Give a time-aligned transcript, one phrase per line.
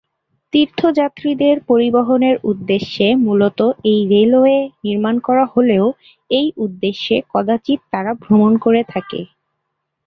[0.53, 3.59] তীর্থযাত্রীদের পরিবহনের উদ্দেশ্যে মূলত
[3.85, 5.85] এই রেলওয়ে নির্মাণ করা হলেও
[6.31, 9.19] এই উদ্দেশ্যে কদাচিৎ তারা ভ্রমণ করে থাকে।